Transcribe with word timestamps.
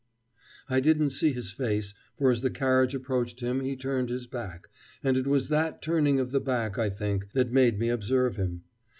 I 0.67 0.79
didn't 0.79 1.11
see 1.11 1.31
his 1.31 1.51
face, 1.51 1.93
for 2.17 2.31
as 2.31 2.41
the 2.41 2.49
carriage 2.49 2.95
approached 2.95 3.41
him, 3.41 3.59
he 3.59 3.75
turned 3.75 4.09
his 4.09 4.25
back, 4.25 4.67
and 5.03 5.15
it 5.15 5.27
was 5.27 5.47
that 5.49 5.79
turning 5.79 6.19
of 6.19 6.31
the 6.31 6.41
back, 6.41 6.79
I 6.79 6.89
think, 6.89 7.33
that 7.33 7.51
made 7.51 7.77
me 7.77 7.89
observe 7.89 8.35
him. 8.35 8.63